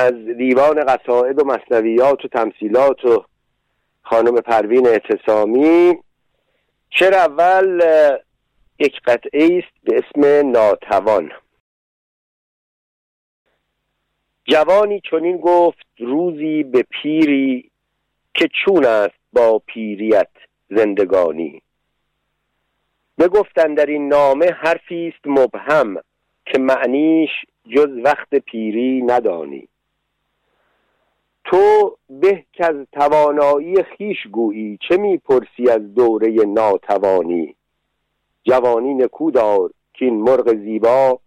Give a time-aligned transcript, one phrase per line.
[0.00, 3.24] از دیوان قصائد و مصنویات و تمثیلات و
[4.02, 5.98] خانم پروین اعتصامی.
[6.90, 7.80] شعر اول
[8.78, 11.32] یک قطعه است به اسم ناتوان.
[14.44, 17.70] جوانی چنین گفت روزی به پیری
[18.34, 20.30] که چون است با پیریت
[20.70, 21.62] زندگانی.
[23.18, 25.96] بگفتن در این نامه حرفی است مبهم
[26.46, 27.30] که معنیش
[27.76, 29.69] جز وقت پیری ندانی.
[31.44, 37.56] تو به که از توانایی خیش گویی چه می‌پرسی از دوره ناتوانی؟
[38.44, 41.20] جوانی نکودار که این مرغ زیبا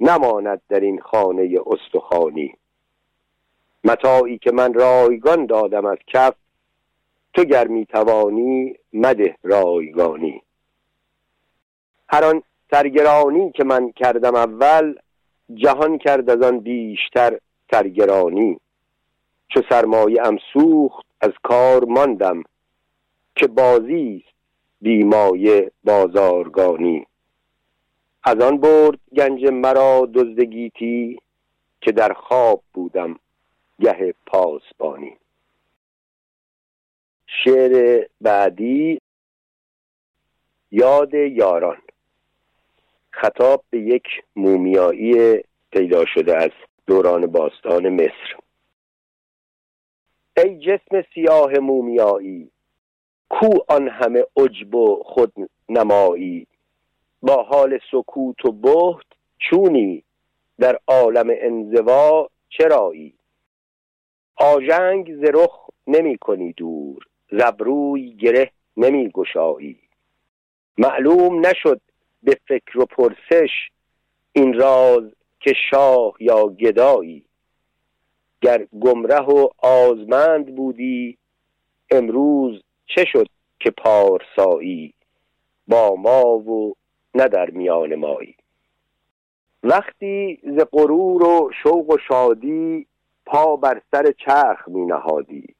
[0.00, 2.54] نماند در این خانه استخانی
[3.84, 6.34] متاعی که من رایگان دادم از کف
[7.34, 10.42] تو گر توانی مده رایگانی.
[12.08, 14.94] هر آن سرگرانی که من کردم اول
[15.54, 17.38] جهان کرد از آن بیشتر
[17.70, 18.60] سرگرانی.
[19.54, 22.42] چو سرمایه ام سوخت از کار ماندم
[23.36, 24.36] که بازی است
[24.80, 27.06] بیمایه بازارگانی.
[28.24, 31.18] از آن برد گنج مرا دزدگیتی
[31.80, 33.18] که در خواب بودم
[33.80, 35.16] گه پاسبانی.
[37.26, 39.00] شعر بعدی
[40.70, 41.78] یاد یاران.
[43.10, 44.04] خطاب به یک
[44.36, 46.50] مومیایی پیدا شده از
[46.86, 48.41] دوران باستان مصر.
[50.36, 52.50] ای جسم سیاه مومیایی
[53.28, 55.32] کو آن همه عجب و خود
[55.68, 56.46] نمایی.
[57.22, 59.06] با حال سکوت و بهت
[59.38, 60.02] چونی
[60.58, 63.14] در عالم انزوا چرایی.
[64.36, 69.78] آژنگ ز رخ نمی کنی دور زبروی گره نمی گشایی.
[70.78, 71.80] معلوم نشد
[72.22, 73.50] به فکر و پرسش
[74.32, 75.04] این راز
[75.40, 77.24] که شاه یا گدایی.
[78.42, 81.18] گر گمره و آزمند بودی
[81.90, 83.26] امروز چه شد
[83.60, 84.94] که پارسایی؟
[85.68, 86.74] با ما و
[87.14, 88.36] نه در میان مایی.
[89.62, 92.86] وقتی ز غرور و شوق و شادی
[93.26, 95.54] پا بر سر چرخ می نهادی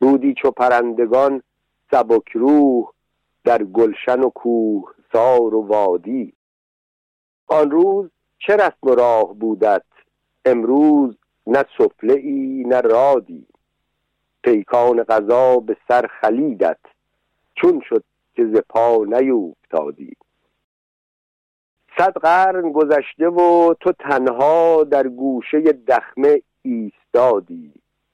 [0.00, 1.42] بودی چو پرندگان
[1.90, 2.90] سبک روح
[3.44, 6.32] در گلشن و کوه سار و وادی.
[7.46, 9.84] آن روز چه رسم راه بودت؟
[10.44, 11.16] امروز
[11.46, 13.46] نه سفله ای نه رادی.
[14.42, 16.78] پیکان قضا به سر خلیدت.
[17.54, 18.04] چون شد
[18.36, 20.16] که ز پا نیوفتادی.
[21.98, 27.72] صد قرن گذشته و تو تنها در گوشه دخمه ایستادی.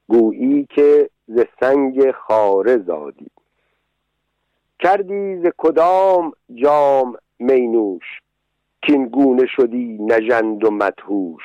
[0.09, 3.31] گویی که ز سنگ خاره زادی.
[4.79, 8.21] کردی ز کدام جام مینوش
[8.83, 11.43] کین گونه شدی نژند و مدهوش.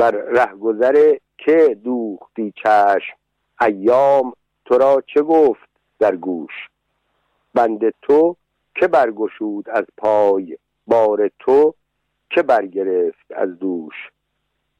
[0.00, 3.16] بر رهگذر که دوختی چشم.
[3.60, 4.32] ایام
[4.64, 5.68] تو را چه گفت
[5.98, 6.68] در گوش؟
[7.54, 8.36] بند تو
[8.74, 11.74] که برگشود از پای؟ بار تو
[12.30, 13.94] که برگرفت از دوش؟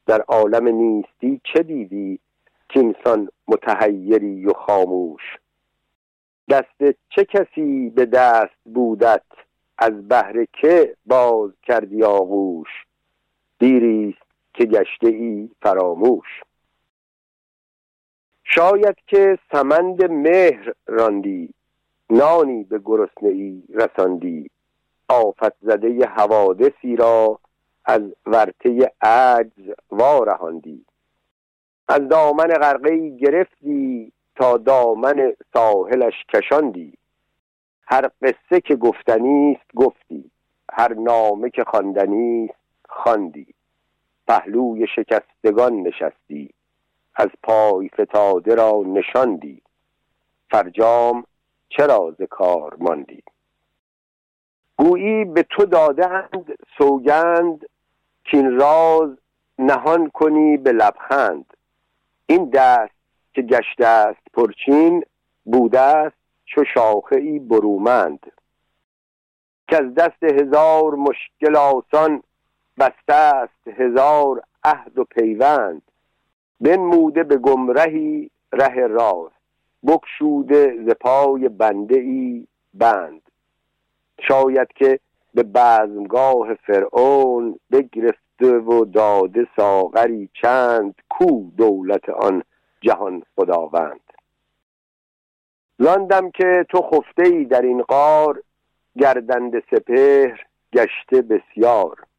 [0.05, 2.19] در عالم نیستی چه دیدی
[2.69, 5.37] که انسان متحیری و خاموش؟
[6.49, 9.25] دست چه کسی به دست بودت؟
[9.77, 12.69] از بهر که باز کردی آغوش؟
[13.59, 16.43] دیریست که گشته ای فراموش.
[18.43, 21.53] شاید که سمند مهر راندی
[22.09, 24.49] نانی به گرسنه ای رساندی.
[25.07, 27.39] آفت زده حوادثی را
[27.85, 30.85] از ورته عجز وارهاندی.
[31.87, 36.93] از دامن غرقه گرفتی تا دامن ساحلش کشاندی.
[37.87, 40.31] هر قصه که گفتنی است گفتی
[40.73, 43.47] هر نامه که خواندنی است خواندی.
[44.31, 46.49] پهلوی شکستگان نشستی.
[47.15, 49.61] از پای فتاده را نشاندی.
[50.51, 51.23] فرجام
[51.69, 53.23] چرا ز کار ماندی؟
[54.77, 57.65] گویی به تو دادند سوگند
[58.23, 59.09] که این راز
[59.59, 61.53] نهان کنی به لبخند.
[62.25, 62.95] این دست
[63.33, 65.03] که گشته است پرچین
[65.45, 68.31] بوده است چو شاخه ای برومند.
[69.67, 72.23] که از دست هزار مشکل آسان
[72.81, 75.81] بسته است هزار عهد و پیوند.
[76.61, 79.35] بنموده به گمرهی ره راست
[79.87, 83.21] بکشوده ز پای بنده ای بند.
[84.27, 84.99] شاید که
[85.33, 92.43] به بزمگاه فرعون بگرفته و داده ساغری چند کو دولت آن
[92.81, 94.13] جهان خداوند.
[95.79, 98.43] لاندم که تو خفته ای در این قار
[98.97, 102.10] گردند سپهر گشته بسیار.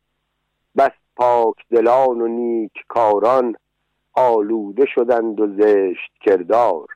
[0.77, 3.57] بس پاک دلان و نیک کاران
[4.13, 6.87] آلوده شدند و زشت کردار.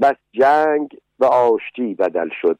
[0.00, 2.58] بس جنگ به آشتی بدل شد.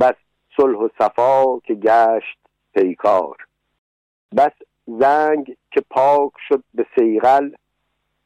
[0.00, 0.14] بس
[0.56, 2.38] صلح و صفا که گشت
[2.74, 3.36] پیکار.
[4.36, 4.52] بس
[4.86, 7.50] زنگ که پاک شد به سیغل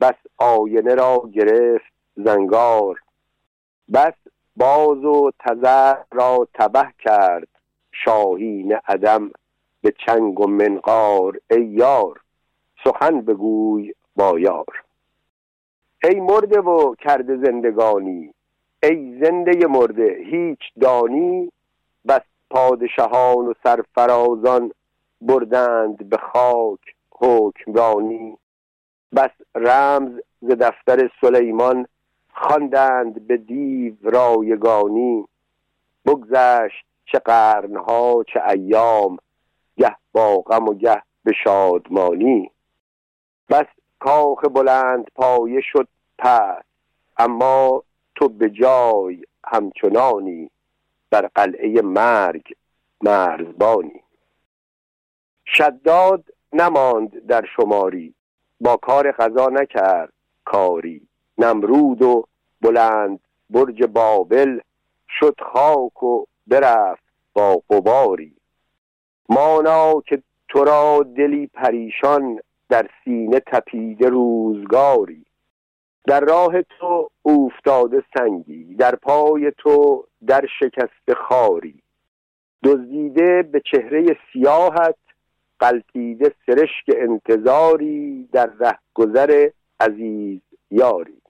[0.00, 3.00] بس آینه را گرفت زنگار.
[3.92, 4.14] بس
[4.56, 7.48] باز و تزر را تبه کرد
[7.92, 9.30] شاهین عدم.
[9.82, 12.20] به چنگ و منقار ای یار
[12.84, 14.82] سخن بگوی با یار.
[16.04, 18.34] ای مرده و کرده زندگانی
[18.82, 21.52] ای زنده مرده هیچ دانی.
[22.08, 24.72] بس پادشاهان و سرفرازان
[25.20, 28.38] بردند به خاک حکمرانی.
[29.16, 31.86] بس رمز ز دفتر سلیمان
[32.34, 35.24] خواندند به دیو رایگانی.
[36.06, 39.18] بگذشت چه قرنها چه ایام
[39.76, 42.50] گه با غم و گه به شادمانی.
[43.48, 43.66] بس
[43.98, 45.88] کاخ بلند پایه شد
[46.18, 46.64] پس
[47.16, 47.82] اما
[48.14, 50.50] تو به جای همچنانی
[51.10, 52.52] بر قلعه مرگ
[53.00, 54.02] مرزبانی.
[55.46, 58.14] شداد نماند در شماری
[58.60, 60.12] با کار قضا نکرد
[60.44, 61.08] کاری.
[61.38, 62.24] نمرود و
[62.60, 63.20] بلند
[63.50, 64.60] برج بابل
[65.08, 68.36] شد خاک و برفت با قباری
[69.28, 72.38] مانا که تو را دلی پریشان
[72.68, 75.24] در سینه تپیده روزگاری.
[76.04, 81.82] در راه تو اوفتاده سنگی در پای تو در شکست خاری.
[82.64, 84.96] دزدیده به چهره سیاحت
[85.58, 89.48] قلتیده سرشک انتظاری در رهگذر
[89.80, 90.40] عزیز
[90.70, 91.22] یاری.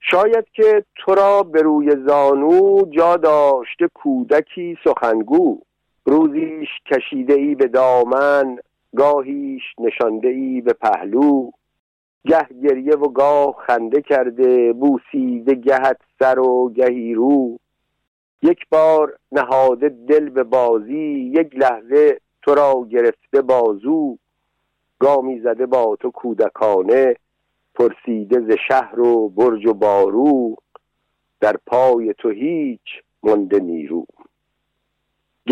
[0.00, 5.60] شاید که تو را به روی زانو جا داشته کودکی سخنگو.
[6.08, 8.58] روزیش کشیده ای به دامن
[8.96, 11.50] گاهیش نشانده ای به پهلو.
[12.26, 17.58] گه گریه و گاه خنده کرده بوسیده گهت سر و گهی رو.
[18.42, 24.18] یک بار نهاده دل به بازی یک لحظه تو را گرفته بازو.
[24.98, 27.16] گامی زده با تو کودکانه
[27.74, 30.56] پرسیده ز شهر و برج و بارو.
[31.40, 34.06] در پای تو هیچ مونده نیرو.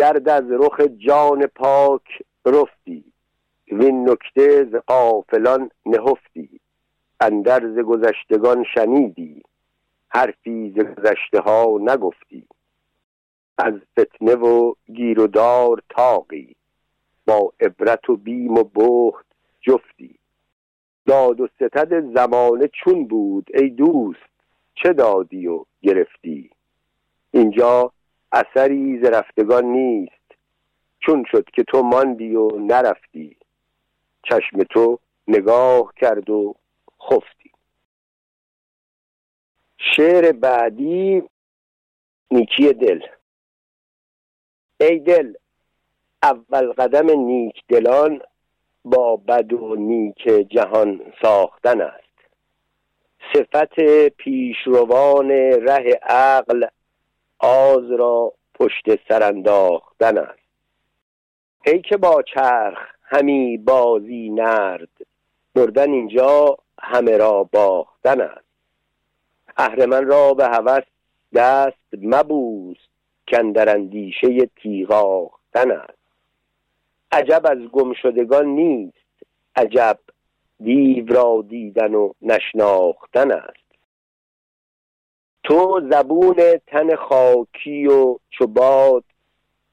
[0.06, 3.04] گرد از رخ جان پاک رفتی
[3.72, 6.60] وین نکته ز قافلان نهفتی.
[7.20, 9.42] اندر ز گذشتگان شنیدی
[10.08, 12.46] حرفی ز گذشته ها نگفتی.
[13.58, 16.56] از فتنه و گیر و دار تاقی
[17.26, 19.26] با عبرت و بیم و بخت
[19.60, 20.18] جفتی.
[21.06, 24.30] داد و ستد زمانه چون بود ای دوست
[24.74, 26.50] چه دادی و گرفتی؟
[27.30, 27.92] اینجا
[28.36, 30.34] اثری ز رفتگان نیست.
[31.00, 33.36] چون شد که تو ماندی و نرفتی.
[34.22, 34.98] چشم تو
[35.28, 36.54] نگاه کرد و
[37.02, 37.50] خفتی.
[39.78, 41.22] شعر بعدی
[42.30, 43.00] نیکی دل.
[44.80, 45.34] ای دل
[46.22, 48.20] اول قدم نیک دلان
[48.84, 52.06] با بد و نیک جهان ساختن است.
[53.32, 56.66] صفت پیشروان ره عقل
[57.38, 60.46] آز را پشت سر انداختن است.
[61.66, 64.88] ای که با چرخ همی بازی نرد
[65.54, 68.46] بردن اینجا همه را باختن است.
[69.56, 70.84] اهرمن را به هوس
[71.34, 72.76] دست مبوس
[73.28, 75.98] کندر اندیشه تیغاختن است.
[77.12, 78.96] عجب از گمشدگان نیست
[79.56, 79.98] عجب
[80.60, 83.65] دیو را دیدن و نشناختن است.
[85.46, 86.36] تو زبون
[86.66, 89.04] تن خاکی و چوباد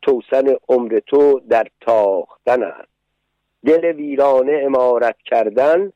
[0.01, 2.89] توسن عمر تو در تاختن است
[3.65, 5.93] دل ویرانه امارت کردن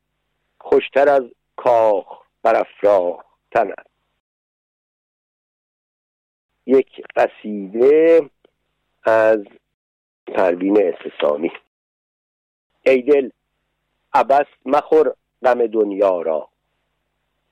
[0.58, 1.22] خوشتر از
[1.56, 3.90] کاخ برافراختن است
[6.66, 8.30] یک قصیده
[9.04, 9.40] از
[10.26, 11.50] پروین استسامی
[12.86, 13.30] ای دل
[14.14, 16.48] عبس مخور غم دنیا را.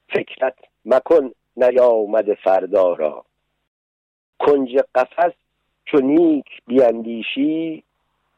[0.09, 3.25] فکرت مکن نیامد فردا را.
[4.39, 5.35] کنج قفس
[5.85, 7.85] چو نیک بیاندیشی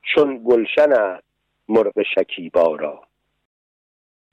[0.02, 1.24] چون گلشن است
[1.68, 3.02] مرغ شکیبا را.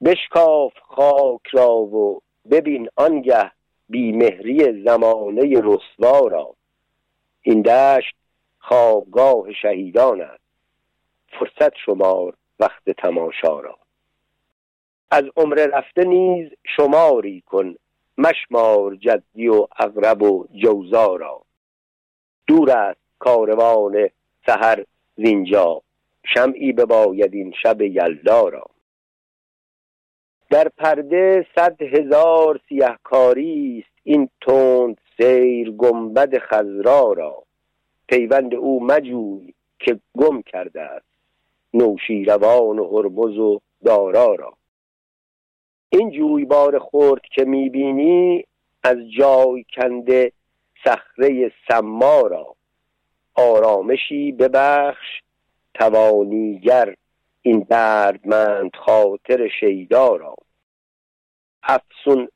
[0.05, 3.51] بشکاف خاک را و ببین آنگه
[3.89, 6.55] بیمهری زمانه رسوا را.
[7.41, 8.15] این دشت
[8.59, 10.43] خوابگاه شهیدان است.
[11.39, 13.77] فرصت شمار وقت تماشا را.
[15.11, 17.75] از عمر رفته نیز شماری کن
[18.17, 21.41] مشمار جدی و اغرب و جوزا را.
[22.47, 24.09] دور است کاروان
[24.45, 25.81] سهر زینجا.
[26.33, 28.65] شمعی بباید این شب یلدا را.
[30.49, 37.43] در پرده صد هزار سیهکاری است این تند سیر گنبد خزرا را.
[38.07, 41.05] پیوند او مجوی که گم کرده است
[41.73, 44.53] نوشیروان و هرمز و دارا را.
[45.89, 48.45] این جویبار خرد که می‌بینی
[48.83, 50.31] از جای کنده
[50.83, 52.55] صخره سما را.
[53.35, 55.21] آرامشی ببخش
[55.73, 56.95] توانیگر
[57.41, 60.35] این دردمند خاطر شیدا را.
[61.63, 62.27] افسون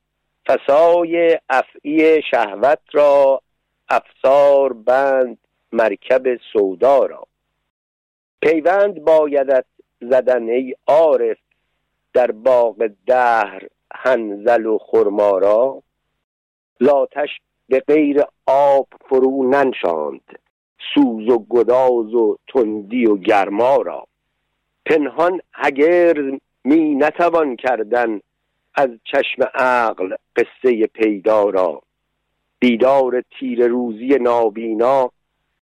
[0.46, 3.42] فسای افعی شهوت را
[3.88, 5.38] افسار بند
[5.72, 7.26] مرکب سودا را.
[8.40, 9.64] پیوند بایدت
[10.00, 11.38] زدن ای عارف
[12.12, 13.62] در باغ دهر
[13.94, 15.82] هنزل و خرما را
[16.80, 17.28] زاتش
[17.68, 20.38] به غیر آب فرو ننشاند
[20.94, 24.06] سوز و گداز و تندی و گرما را.
[24.86, 28.20] پنهان هگر می نتوان کردن
[28.74, 31.82] از چشم عقل قصه پیدا را.
[32.60, 35.10] دیدار تیر روزی نابینا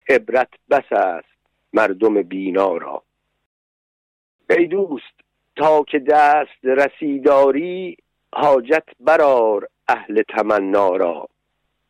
[0.09, 1.27] عبرت بس است
[1.73, 3.03] مردم بینا را.
[4.49, 5.20] ای دوست
[5.55, 7.97] تا که دست رسیداری
[8.33, 11.27] حاجت برار اهل تمنا را.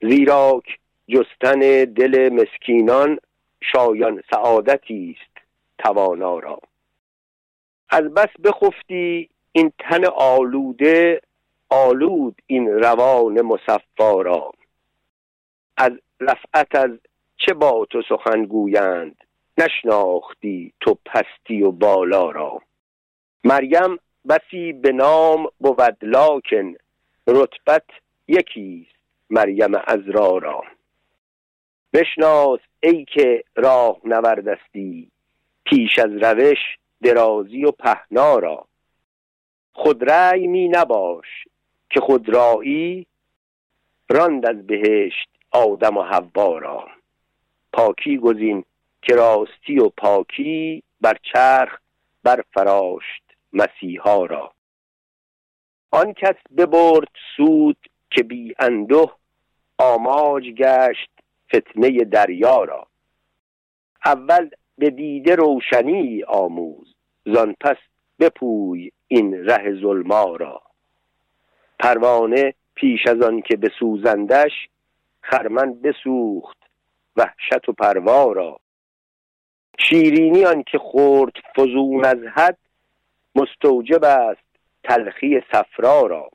[0.01, 3.19] زیراک جستن دل مسکینان
[3.61, 6.59] شایان سعادتی است توانا را.
[7.89, 11.21] از بس بخفتی این تن آلوده
[11.69, 14.51] آلود این روان مصفا را.
[15.77, 16.91] از رفعت از
[17.37, 19.15] چه با تو سخن گویند؟
[19.57, 22.61] نشناختی تو پستی و بالا را.
[23.43, 26.73] مریم بسی به نام بود لاکن
[27.27, 27.85] رتبت
[28.27, 28.95] یکیست
[29.29, 30.63] مریم ازرا را.
[31.93, 35.11] بشناس ای که راه نوردستی
[35.63, 36.57] پیش از روش
[37.03, 38.67] درازی و پهنا را.
[39.73, 41.27] خودرأی می نباش
[41.89, 43.07] که خودرایی
[44.09, 46.87] راند از بهشت آدم و حوا را.
[47.73, 48.63] پاکی گزین
[49.01, 51.79] که راستی و پاکی بر چرخ
[52.23, 53.30] برفراشت.
[53.53, 54.53] مسیحا را.
[55.91, 57.77] آن کس ببرد سود
[58.11, 59.15] که بی اندوه
[59.77, 61.09] آماج گشت
[61.55, 62.87] فتنه دریا را.
[64.05, 67.77] اول به دیده روشنی آموز زان پس
[68.19, 70.61] بپوی این ره ظلما را.
[71.79, 74.51] پروانه پیش از آن که بسوزندش
[75.21, 76.57] خرمن بسوخت
[77.15, 78.59] وحشت و پروا را.
[79.79, 82.57] شیرینی آن که خورد فزون از حد
[83.35, 84.43] مستوجب است
[84.83, 86.29] تلخی صفرا را.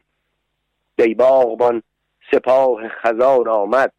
[0.98, 1.82] ای باغبان
[2.32, 3.92] سپاه خزار آمد.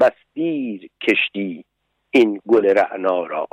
[0.00, 1.64] بس دیر کشتی
[2.10, 3.48] این گل رعنا را.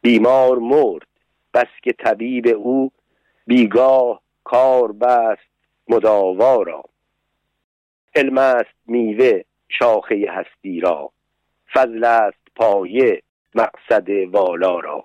[0.00, 1.06] بیمار مرد
[1.54, 2.90] بس که طبیب او
[3.46, 5.50] بیگاه کار بست
[5.88, 6.82] مداوا را.
[8.14, 11.10] علم است میوه شاخه هستی را.
[11.72, 13.22] فضل است پایه
[13.54, 15.04] مقصد والا را.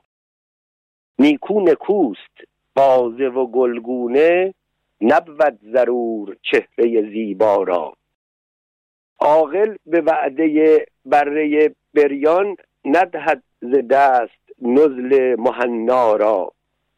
[1.22, 2.36] نیکو نکوست
[2.76, 4.54] بازه و گلگونه
[5.02, 7.94] نبود ضرور چهره زیبا را.
[9.20, 16.54] عاقل به وعده بره بریان ندهد ز دست نزل مهنا را.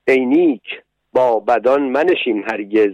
[0.08, 0.82] ای نیک
[1.14, 2.94] با بدان منشین هرگز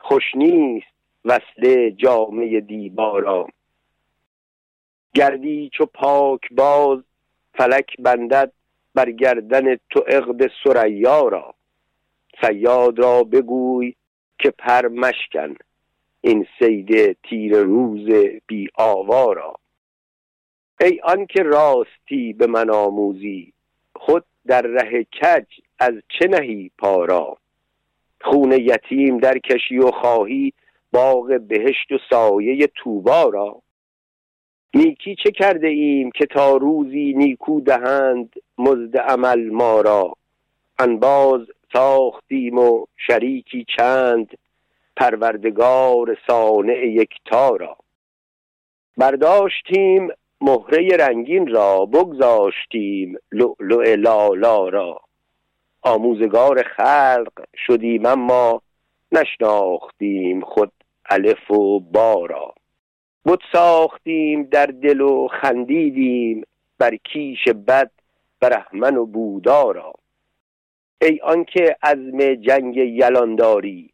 [0.00, 3.48] خوش نیست وصله جامعه دیبا را.
[5.14, 6.98] گردی چو پاک باز
[7.54, 8.52] فلک بندد
[8.94, 11.54] بر گردن تو عقد سریا را.
[12.40, 13.94] سیاد را بگوی
[14.38, 15.54] که پر مشکن
[16.20, 18.10] این سید تیر روز
[18.46, 19.54] بی آوا
[20.80, 23.52] ای آنکه راستی به من آموزی
[23.96, 25.44] خود در ره کج
[25.78, 27.38] از چه نهی پارا
[28.20, 30.52] خون یتیم در کشی و خواهی
[30.92, 33.62] باغ بهشت و سایه توبا را.
[34.74, 40.12] نیکی چه کرده ایم که تا روزی نیکو دهند مزد عمل ما را؟
[40.78, 41.40] انباز
[41.72, 44.38] ساختیم و شریکی چند
[44.96, 47.76] پروردگار صانع یکتا را.
[48.96, 50.08] برداشتیم
[50.40, 55.00] مهره رنگین را بگذاشتیم لؤلؤ لالا را.
[55.82, 57.32] آموزگار خلق
[57.66, 58.62] شدیم اما
[59.12, 60.72] نشناختیم خود
[61.10, 62.54] الف و با را.
[63.24, 66.44] بود ساختیم در دل و خندیدیم
[66.78, 67.90] بر کیش بد
[68.40, 69.92] برهمن و بودا را.
[71.02, 73.90] ای آنکه عزم جنگ یلان داری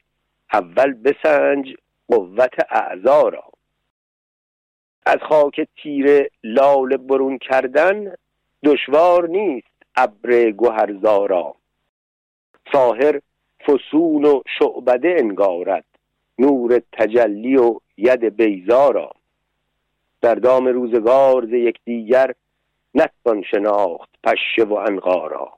[0.52, 1.74] اول بسنج
[2.08, 3.44] قوت اعضا را.
[5.06, 8.14] از خاک تیره لال برون کردن
[8.64, 11.54] دشوار نیست ابر گهرزارا
[12.72, 13.20] ساهر
[13.66, 15.84] فسون و شعبده انگارد
[16.38, 19.15] نور تجلی و ید بیزارا
[20.20, 22.34] در دام روزگار ز یکدیگر
[22.94, 25.52] نتوان شناخت پشه و انقارا.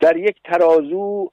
[0.00, 1.30] در یک ترازو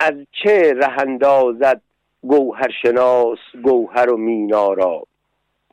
[0.00, 1.80] از چه رهندازد
[2.22, 5.02] گوهر شناس گوهر و مینا را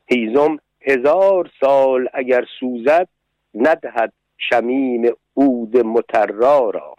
[0.06, 3.08] هیزم هزار سال اگر سوزد
[3.54, 6.94] ندهد شمیم عود مترا را.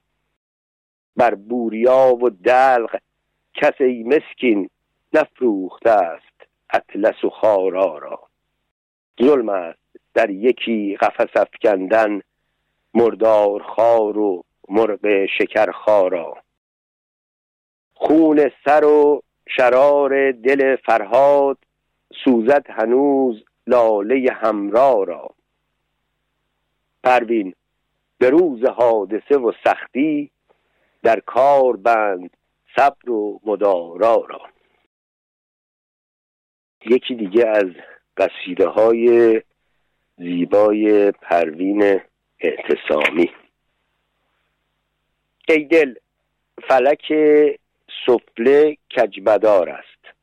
[1.16, 3.00] بر بوریا و دلق
[3.54, 4.70] کس ای مسکین
[5.14, 8.27] نفروخته است اطلس و خارا را.
[9.22, 9.80] ظلم است
[10.14, 12.22] در یکی قفس افکندن
[12.94, 16.38] مردار خار و مرغ شکر خارا.
[17.94, 21.58] خون سر و شرار دل فرهاد
[22.26, 25.30] سوزد هنوز لاله همرا را.
[27.04, 27.54] پروین
[28.18, 30.32] به روز حادثه و سختی
[31.04, 32.38] در کار بند
[32.76, 34.42] صبر و مدارا را.
[36.86, 37.72] یکی دیگه از
[38.18, 39.42] قصیده های
[40.18, 42.02] زیبای پروین
[42.40, 43.32] اعتصامی.
[45.50, 45.94] ای دل
[46.68, 47.14] فلک
[48.06, 50.16] سفله کجبدار است.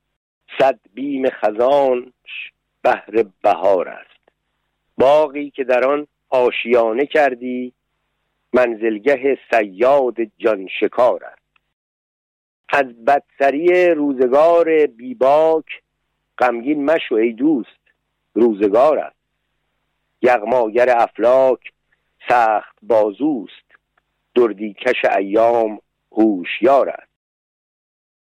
[0.58, 4.28] صد بیم خزانش بهر بهار است.
[4.98, 7.72] باقی که در آن آشیانه کردی
[8.52, 11.44] منزلگه سیاد جان شکار است.
[12.68, 15.64] از بدسری روزگار بیباک
[16.38, 17.84] غمگین مشو ای دوست.
[18.35, 19.17] روزگار است.
[20.23, 21.61] یغماگر افلاک
[22.29, 23.64] سخت بازوست.
[24.35, 25.79] دردیکش ایام
[26.12, 27.12] هوشیار است.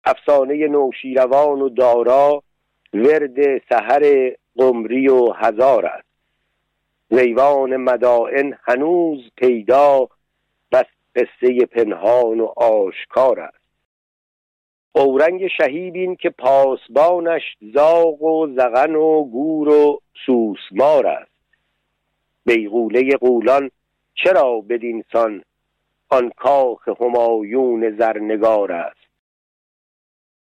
[0.05, 2.43] افسانه نوشیروان و دارا
[2.95, 6.09] ورد سحر قمری و هزار است.
[7.11, 10.09] زیوان مدائن هنوز پیدا
[10.73, 10.87] بس
[11.17, 13.63] قصه پنهان و آشکار است.
[14.97, 17.43] اورنگ شهیدین که پاسبانش
[17.75, 21.30] زاغ و زغن و گور و سوسمار است.
[22.47, 23.71] بیغوله قولان
[24.15, 25.43] چرا بدینسان
[26.09, 29.11] آن کاخ همایون زرنگار است؟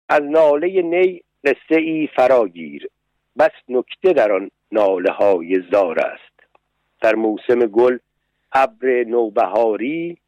[0.09, 2.89] از ناله نی قصه ای فراگیر
[3.39, 6.51] بس نکته در آن ناله های زار است.
[7.01, 7.99] در موسم گل
[8.53, 10.19] ابر نوبهاری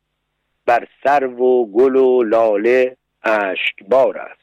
[0.67, 4.43] بر سرو و گل و لاله اشکبار است.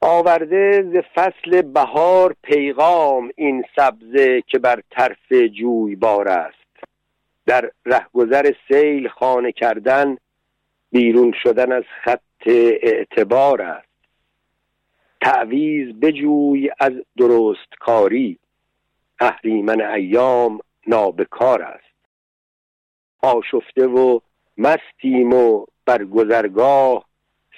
[0.00, 5.32] آورده ز فصل بهار پیغام این سبزه که بر طرف
[5.98, 6.56] بار است.
[7.46, 10.16] در رهگذر سیل خانه کردن
[10.90, 12.46] بیرون شدن از خط
[12.82, 13.88] اعتبار است.
[15.20, 18.38] تعویز بجوی از درست کاری.
[19.20, 21.94] اهریمن ایام نابکار است.
[23.22, 24.20] آشفته و
[24.58, 27.04] مستیم و بر گذرگاه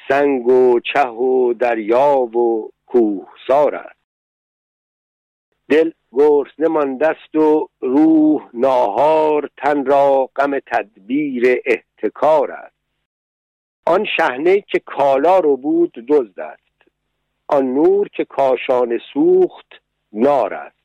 [0.09, 4.01] سنگ و چه و دریا و کوهسار است.
[5.69, 12.75] دل گرسنه ماندست و روح ناهار تن را غم تدبیر احتکار است.
[13.87, 16.91] آن شهنه که کالا رو بود دزد است.
[17.47, 19.73] آن نور که کاشان سوخت
[20.13, 20.77] نار است.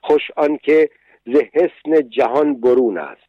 [0.00, 0.90] خوش آن که
[1.26, 3.28] ز حسن جهان برون است.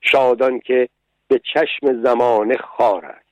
[0.00, 0.88] شادان که
[1.28, 3.26] به چشم زمانه خار است.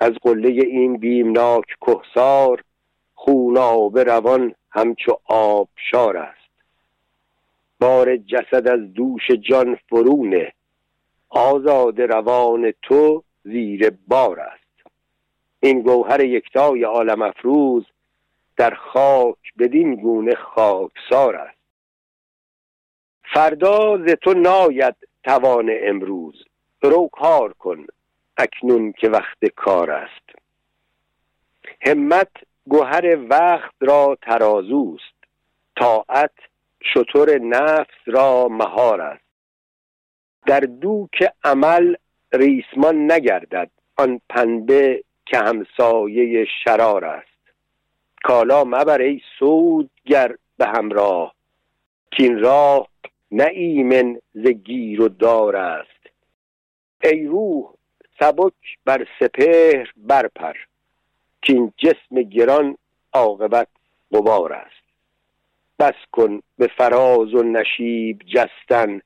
[0.00, 2.64] از قله این بیمناک کهسار
[3.14, 6.50] خوناب روان همچو آبشار است.
[7.80, 10.52] بار جسد از دوش جان فرونه
[11.28, 14.64] آزاد روان تو زیر بار است.
[15.60, 17.86] این گوهر یکتای عالم افروز
[18.56, 21.58] در خاک بدین گونه خاکسار است.
[23.34, 26.44] فردا ز تو ناید توان امروز.
[26.88, 27.86] رو کار کن
[28.36, 30.30] اکنون که وقت کار است.
[31.80, 32.30] همت
[32.68, 35.14] گوهر وقت را ترازوست.
[35.80, 36.34] طاعت
[36.82, 39.24] شطور نفس را مهار است.
[40.46, 41.94] در دوک عمل
[42.32, 43.70] ریسمان نگردد.
[43.96, 47.28] آن پنبه که همسایه شرار است.
[48.22, 51.34] کالا مبر ای سودگر به همراه.
[52.10, 52.88] کین راه
[53.30, 54.46] نه ایمن ز
[55.00, 56.03] و دار است.
[57.04, 57.74] ای روح
[58.20, 60.56] سبک بر سپهر برپر.
[61.42, 62.76] که این جسم گران
[63.12, 63.68] عاقبت
[64.12, 64.84] غبار است.
[65.78, 69.00] بس کن به فراز و نشیب جستن.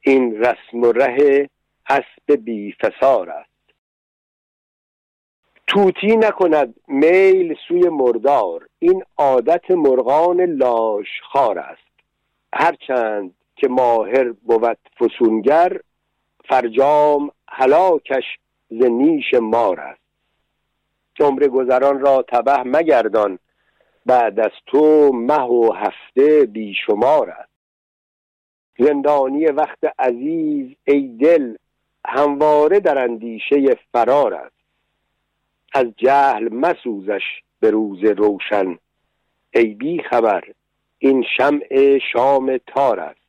[0.00, 1.50] این رسم و ره
[1.88, 3.50] اسب بی فسار است.
[5.66, 8.68] توتی نکند میل سوی مردار.
[8.78, 11.92] این عادت مرغان لاش خار است.
[12.52, 15.80] هرچند که ماهر بود فسونگر
[16.48, 18.24] فرجام هلاکش
[18.70, 20.02] ز نیش مار است.
[21.20, 23.38] عمر گذران را تبه مگردان
[24.06, 27.52] بعد از تو مه و هفته بیشمار است.
[28.78, 31.56] زندانی وقت عزیز ای دل
[32.06, 34.56] همواره در اندیشه فرار است.
[35.74, 37.22] از جهل مسوزش
[37.60, 38.78] به روز روشن.
[39.54, 40.44] ای بی خبر
[40.98, 43.21] این شمع شام تار است.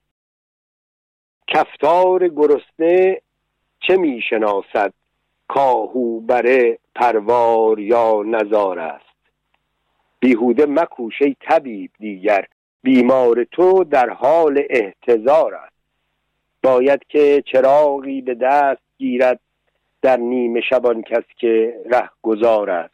[1.53, 3.21] کفتار گرسنه
[3.79, 4.93] چه می‌شناسد؟
[5.47, 9.05] کاهو بره پروار یا نزار است.
[10.19, 12.47] بیهوده مکوش ای طبیب دیگر
[12.83, 15.73] بیمار تو در حال احتضار است.
[16.63, 19.39] باید که چراغی به دست گیرد
[20.01, 22.93] در نیمه شبان کس که ره گذار است.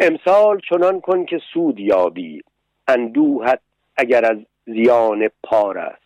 [0.00, 2.42] امسال چنان کن که سود یابی
[2.88, 3.60] اندوهت
[3.96, 6.03] اگر از زیان پار است.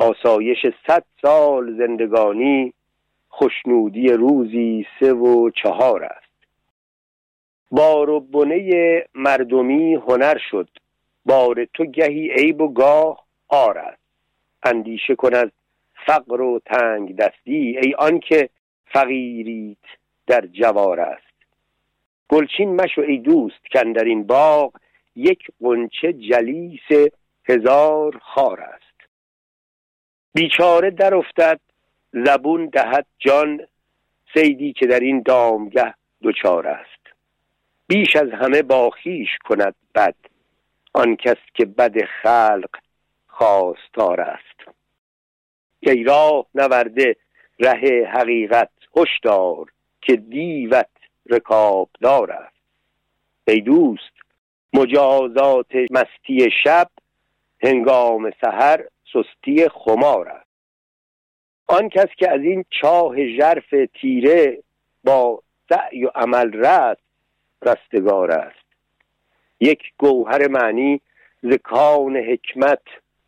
[0.00, 2.72] آسایش صد سال زندگانی
[3.28, 6.32] خوشنودی روزی سه و چهار است.
[7.70, 10.68] بار و بنه مردمی هنر شد.
[11.24, 14.02] بار تو گهی عیب و گاه آر است.
[14.62, 15.50] اندیشه کن از
[16.06, 18.48] فقر و تنگ دستی ای آنکه
[18.86, 19.78] فقیریت
[20.26, 21.34] در جوار است.
[22.28, 24.72] گلچین مشو ای دوست کن در این باغ
[25.16, 27.10] یک قنچه جلیس
[27.48, 28.89] هزار خار است.
[30.34, 31.60] بیچاره در افتد
[32.12, 33.60] زبون دهد جان
[34.34, 37.00] سیدی که در این دامگه دچار است.
[37.86, 40.14] بیش از همه باخیش کند بد
[40.94, 42.70] آن کس که بد خلق
[43.26, 44.70] خواستار است.
[45.80, 47.16] ای راه نورده
[47.60, 50.88] ره حقیقت هشدار که دیوت
[51.26, 52.60] رکابدار است.
[53.46, 54.12] ای دوست
[54.72, 56.88] مجازات مستی شب
[57.62, 60.50] هنگام سحر سستی خمار است.
[61.66, 64.62] آن کس که از این چاه ژرف تیره
[65.04, 67.02] با سعی و عمل رست
[67.62, 68.66] رستگار است.
[69.60, 71.00] یک گوهر معنی
[71.42, 72.82] ز کان حکمت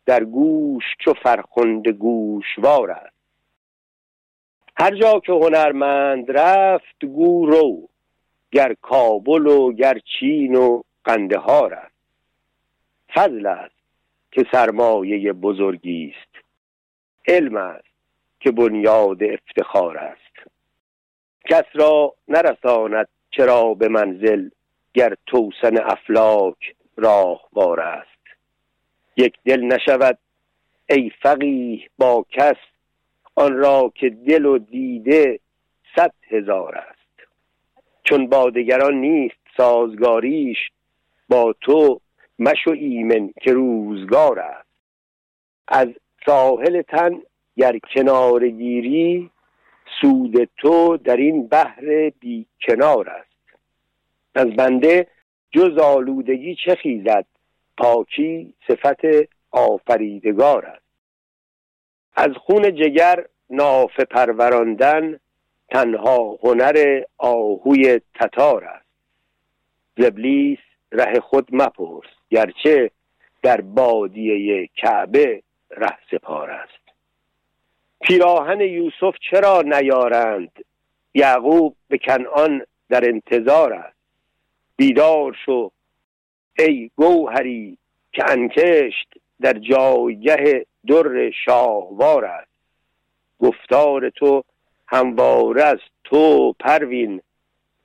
[0.05, 3.15] در گوش چو فرخنده گوشوار است.
[4.77, 7.89] هر جا که هنرمند رفت گو رو
[8.51, 11.93] گر کابل و گر چین و قندهار است.
[13.13, 13.45] فضل
[14.33, 16.45] که سرمایه بزرگی است.
[17.27, 17.93] علم است
[18.39, 20.49] که بنیاد افتخار است.
[21.49, 24.49] کس را نرساند چرا به منزل
[24.93, 28.07] گر توسن افلاک راهوار است.
[29.17, 30.17] یک دل نشود
[30.89, 32.57] ای فقیه با کس
[33.35, 35.39] آن را که دل و دیده
[35.95, 37.27] صد هزار است.
[38.03, 40.57] چون با دگران نیست سازگاریش
[41.29, 42.01] با تو
[42.43, 44.69] مشو ایمن که روزگار است.
[45.67, 45.87] از
[46.25, 47.21] ساحل تن
[47.57, 49.29] گر کنار گیری
[50.01, 53.57] سود تو در این بحر بی کنار است.
[54.35, 55.07] از بنده
[55.51, 57.25] جز آلودگی چه خیزد؟
[57.77, 60.83] پاکی صفت آفریدگار است.
[62.15, 65.19] از خون جگر نافه پروراندن
[65.69, 68.85] تنها هنر آهوی تتار است.
[69.97, 70.59] زبلیس
[70.91, 72.22] ره خود مپرس.
[72.33, 72.91] گرچه
[73.41, 76.83] در بادیه کعبه ره سپار است.
[78.01, 80.65] پیراهن یوسف چرا نیارند؟
[81.13, 83.97] یعقوب به کنعان در انتظار است.
[84.75, 85.71] بیدار شو
[86.59, 87.77] ای گوهری
[88.13, 92.51] که انکشت در جایگه در شاهوار است.
[93.39, 94.43] گفتار تو
[94.87, 97.21] همواره از تو پروین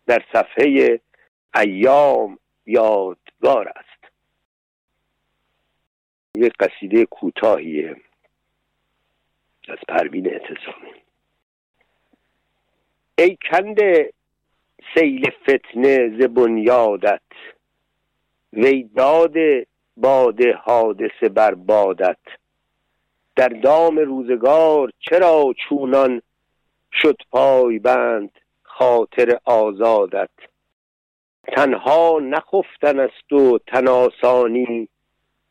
[0.07, 1.01] در صفحه
[1.55, 3.88] ایام یادگار است.
[6.39, 7.97] یک قصیده کوتاهیه
[9.69, 10.93] از پروین اعتصامی.
[13.19, 14.13] ای کنده
[14.95, 17.21] سیل فتنه ز بنیادت
[18.53, 19.35] وی داد
[19.97, 22.19] باد حادثه بر بادت.
[23.37, 26.23] در دام روزگار چرا چونان
[26.93, 28.31] شد پای بند
[28.63, 30.31] خاطر آزادت؟
[31.57, 34.89] تنها نخفتن است و تناسانی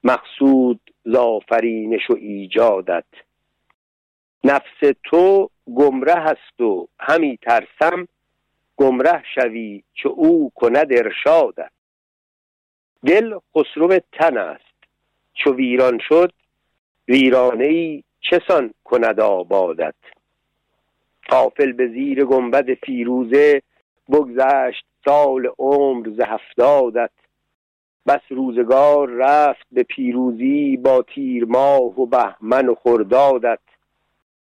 [0.08, 3.06] مقصود زافرینش و ایجادت.
[4.44, 8.08] نفس تو گمره است و همی ترسم
[8.78, 11.72] گمره شوی چه او کند ارشادت.
[13.06, 14.78] دل خسرو تن است
[15.34, 16.32] چو ویران شد
[17.08, 19.96] ویرانه ای چسان کند آبادت.
[21.30, 23.62] قافل به زیر گنبد فیروزه
[24.10, 27.12] بگذشت سال عمر ز هفتادت.
[28.08, 33.60] بس روزگار رفت به پیروزی با تیر ماه و بهمن و خردادت.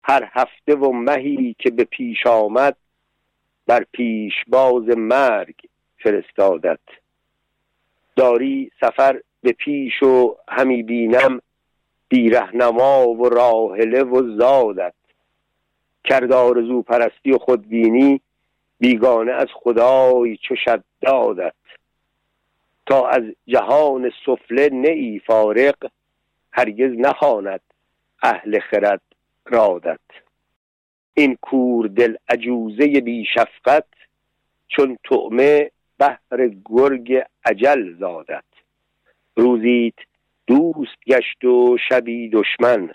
[0.03, 2.77] هر هفته و مهی که به پیش آمد
[3.67, 5.55] بر پیش باز مرگ
[5.97, 6.79] فرستادت.
[8.15, 11.41] داری سفر به پیش و همی بینم
[12.09, 14.93] بیرهنما و راهله و زادت.
[16.03, 18.21] کرد آرزو پرستی و خودبینی
[18.79, 20.55] بیگانه از خدای چو
[21.01, 21.53] دادت
[22.85, 25.91] تا از جهان سفله نی فارق
[26.53, 27.61] هرگز نخواند
[28.23, 29.01] اهل خرد
[29.45, 29.99] رادت.
[31.13, 33.87] این کور دل عجوزه بی شفقت
[34.67, 38.43] چون طعمه بهر گرگ عجل زادت.
[39.35, 39.93] روزیت
[40.47, 42.93] دوست گشت و شبی دشمن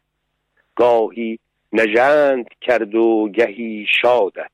[0.77, 1.39] گاهی
[1.73, 4.51] نژند کرد و گهی شادت.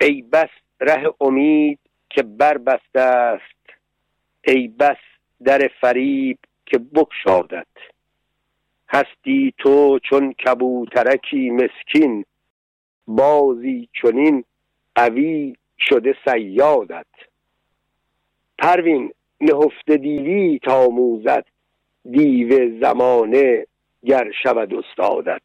[0.00, 0.48] ای بس
[0.80, 1.78] ره امید
[2.14, 3.62] که بربسته است.
[4.44, 4.96] ای بس
[5.44, 7.66] در فریب که بکشادت
[8.88, 12.24] هستی تو چون کبوترکی مسکین.
[13.06, 14.44] بازی چنین
[14.94, 17.06] قوی شده سیادت
[18.58, 21.44] پروین نهفته دیوی تا موزد.
[22.10, 23.66] دیو زمانه
[24.04, 25.42] گر شود استادت.